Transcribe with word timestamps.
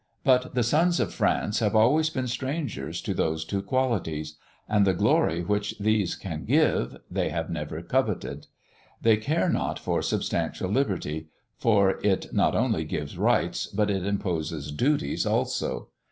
But 0.23 0.55
the 0.55 0.63
sons 0.63 0.99
of 0.99 1.13
France 1.13 1.59
have 1.59 1.75
always 1.75 2.09
been 2.09 2.25
strangers 2.25 3.01
to 3.01 3.13
those 3.13 3.45
two 3.45 3.61
qualities; 3.61 4.35
and 4.67 4.83
the 4.83 4.95
glory 4.95 5.43
which 5.43 5.75
these 5.79 6.15
can 6.15 6.43
give, 6.43 6.97
they 7.11 7.29
have 7.29 7.51
never 7.51 7.83
coveted. 7.83 8.47
They 8.99 9.17
care 9.17 9.47
not 9.47 9.77
for 9.77 10.01
substantial 10.01 10.71
liberty, 10.71 11.27
for 11.59 11.99
it 12.03 12.33
not 12.33 12.55
only 12.55 12.83
gives 12.83 13.15
rights, 13.15 13.67
but 13.67 13.91
it 13.91 14.03
imposes 14.03 14.71
duties 14.71 15.27
also. 15.27 15.89